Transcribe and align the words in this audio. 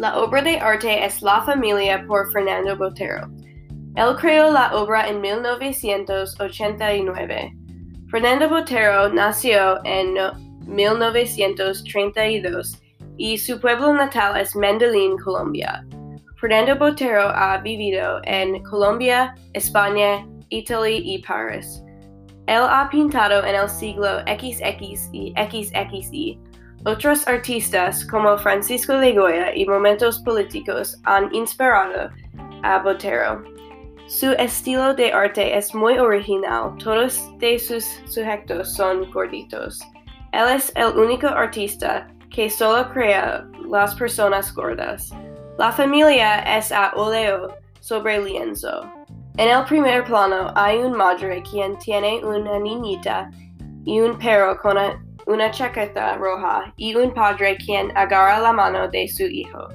La 0.00 0.18
obra 0.18 0.40
de 0.40 0.58
arte 0.58 1.04
es 1.04 1.20
La 1.20 1.42
Familia 1.42 2.02
por 2.08 2.32
Fernando 2.32 2.74
Botero. 2.74 3.28
Él 3.96 4.16
creó 4.18 4.50
la 4.50 4.74
obra 4.74 5.06
en 5.06 5.20
1989. 5.20 7.52
Fernando 8.10 8.48
Botero 8.48 9.10
nació 9.10 9.78
en 9.84 10.14
1932 10.66 12.80
y 13.18 13.36
su 13.36 13.60
pueblo 13.60 13.92
natal 13.92 14.40
es 14.40 14.56
Medellín, 14.56 15.18
Colombia. 15.18 15.84
Fernando 16.40 16.76
Botero 16.76 17.28
ha 17.34 17.58
vivido 17.58 18.22
en 18.24 18.62
Colombia, 18.62 19.34
España, 19.52 20.26
Italia 20.48 20.98
y 21.04 21.18
París. 21.18 21.84
Él 22.46 22.62
ha 22.62 22.88
pintado 22.90 23.44
en 23.44 23.54
el 23.54 23.68
siglo 23.68 24.20
XX 24.20 24.62
y 25.12 25.34
XXI. 25.36 26.40
Otros 26.86 27.28
artistas 27.28 28.06
como 28.06 28.38
Francisco 28.38 28.94
de 28.94 29.12
Goya 29.12 29.54
y 29.54 29.66
momentos 29.66 30.18
políticos 30.20 30.98
han 31.04 31.32
inspirado 31.34 32.08
a 32.62 32.78
Botero. 32.78 33.44
Su 34.06 34.32
estilo 34.32 34.94
de 34.94 35.12
arte 35.12 35.56
es 35.56 35.74
muy 35.74 35.98
original, 35.98 36.74
todos 36.82 37.20
de 37.38 37.58
sus 37.58 37.84
sujetos 38.06 38.74
son 38.74 39.10
gorditos. 39.12 39.80
Él 40.32 40.48
es 40.56 40.72
el 40.74 40.96
único 40.98 41.26
artista 41.26 42.08
que 42.30 42.48
solo 42.48 42.88
crea 42.92 43.46
las 43.68 43.94
personas 43.94 44.54
gordas. 44.54 45.10
La 45.58 45.70
familia 45.72 46.40
es 46.56 46.72
a 46.72 46.92
óleo 46.96 47.54
sobre 47.80 48.24
lienzo. 48.24 48.90
En 49.36 49.50
el 49.50 49.64
primer 49.64 50.04
plano 50.04 50.50
hay 50.56 50.78
un 50.78 50.92
madre 50.92 51.42
quien 51.42 51.76
tiene 51.78 52.24
una 52.24 52.58
niñita 52.58 53.30
y 53.84 54.00
un 54.00 54.18
perro 54.18 54.56
con 54.58 54.78
una 55.30 55.50
chaqueta 55.50 56.16
roja 56.16 56.72
y 56.76 56.94
un 56.94 57.14
padre 57.14 57.56
quien 57.56 57.96
agarra 57.96 58.40
la 58.40 58.52
mano 58.52 58.88
de 58.88 59.06
su 59.08 59.22
hijo. 59.22 59.68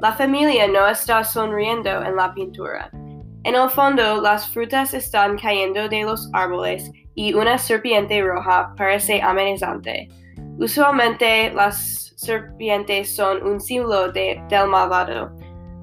La 0.00 0.12
familia 0.12 0.68
no 0.68 0.86
está 0.86 1.24
sonriendo 1.24 1.90
en 2.04 2.14
la 2.14 2.32
pintura. 2.34 2.90
En 3.44 3.54
el 3.54 3.70
fondo, 3.70 4.20
las 4.20 4.48
frutas 4.48 4.92
están 4.92 5.38
cayendo 5.38 5.88
de 5.88 6.04
los 6.04 6.28
árboles 6.34 6.90
y 7.14 7.32
una 7.32 7.56
serpiente 7.56 8.22
roja 8.22 8.74
parece 8.76 9.22
amenazante. 9.22 10.08
Usualmente 10.58 11.50
las 11.52 12.12
serpientes 12.16 13.14
son 13.14 13.42
un 13.42 13.60
símbolo 13.60 14.12
de, 14.12 14.42
del 14.48 14.68
malvado. 14.68 15.34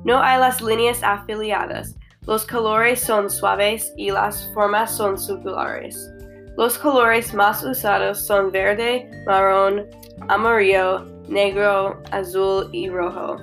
No 0.04 0.22
hay 0.22 0.40
las 0.40 0.62
líneas 0.62 1.02
afiliadas, 1.02 1.98
los 2.28 2.46
colores 2.46 3.02
son 3.02 3.30
suaves 3.30 3.92
y 3.98 4.12
las 4.12 4.52
formas 4.54 4.96
son 4.96 5.18
circulares. 5.18 6.15
Los 6.58 6.78
colores 6.78 7.34
más 7.34 7.64
usados 7.64 8.26
son 8.26 8.50
verde, 8.50 9.10
marrón, 9.26 9.86
amarillo, 10.30 11.04
negro, 11.28 12.02
azul 12.12 12.70
y 12.72 12.90
rojo. 12.90 13.38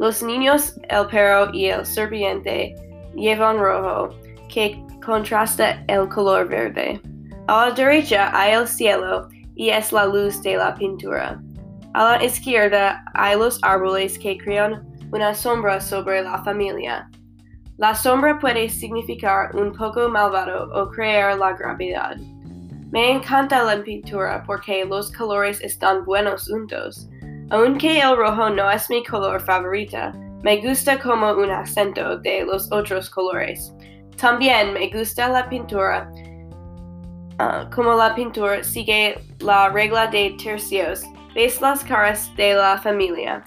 Los 0.00 0.20
niños, 0.20 0.74
el 0.88 1.06
perro 1.06 1.52
y 1.52 1.66
el 1.66 1.86
serpiente 1.86 2.74
llevan 3.14 3.58
rojo, 3.58 4.10
que 4.48 4.82
contrasta 5.04 5.84
el 5.86 6.08
color 6.08 6.48
verde. 6.48 7.00
A 7.46 7.66
la 7.66 7.70
derecha 7.70 8.30
hay 8.34 8.54
el 8.54 8.66
cielo 8.66 9.28
y 9.54 9.70
es 9.70 9.92
la 9.92 10.06
luz 10.06 10.42
de 10.42 10.56
la 10.56 10.74
pintura. 10.74 11.40
A 11.94 12.04
la 12.04 12.24
izquierda 12.24 13.04
hay 13.14 13.36
los 13.36 13.60
árboles 13.62 14.18
que 14.18 14.36
crean 14.38 14.84
una 15.12 15.34
sombra 15.34 15.80
sobre 15.80 16.22
la 16.22 16.42
familia. 16.42 17.08
La 17.76 17.94
sombra 17.94 18.38
puede 18.38 18.68
significar 18.68 19.54
un 19.54 19.72
poco 19.72 20.08
malvado 20.08 20.68
o 20.74 20.90
crear 20.90 21.38
la 21.38 21.52
gravedad. 21.52 22.16
Me 22.90 23.12
encanta 23.12 23.62
la 23.62 23.82
pintura 23.82 24.42
porque 24.46 24.84
los 24.84 25.12
colores 25.12 25.60
están 25.60 26.04
buenos 26.04 26.48
juntos. 26.48 27.08
Aunque 27.50 28.00
el 28.00 28.16
rojo 28.16 28.50
no 28.50 28.70
es 28.70 28.90
mi 28.90 29.04
color 29.04 29.40
favorita, 29.40 30.12
me 30.42 30.56
gusta 30.56 30.98
como 30.98 31.32
un 31.32 31.50
acento 31.50 32.18
de 32.18 32.44
los 32.44 32.70
otros 32.72 33.08
colores. 33.10 33.72
También 34.16 34.72
me 34.72 34.88
gusta 34.90 35.28
la 35.28 35.48
pintura 35.48 36.10
uh, 37.38 37.70
como 37.74 37.94
la 37.94 38.14
pintura 38.14 38.62
sigue 38.64 39.18
la 39.40 39.68
regla 39.68 40.06
de 40.08 40.36
tercios 40.42 41.04
ves 41.34 41.60
las 41.60 41.84
caras 41.84 42.34
de 42.36 42.54
la 42.54 42.78
familia. 42.78 43.44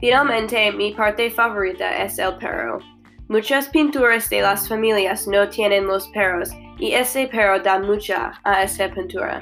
Finalmente, 0.00 0.72
mi 0.72 0.92
parte 0.92 1.30
favorita 1.30 2.02
es 2.02 2.18
el 2.18 2.36
perro. 2.36 2.80
Muchas 3.32 3.70
pinturas 3.70 4.28
de 4.28 4.42
las 4.42 4.68
familias 4.68 5.26
no 5.26 5.48
tienen 5.48 5.86
los 5.86 6.06
perros 6.08 6.50
y 6.78 6.92
ese 6.92 7.26
perro 7.28 7.58
da 7.60 7.78
mucha 7.78 8.32
a 8.44 8.62
esta 8.62 8.92
pintura. 8.92 9.40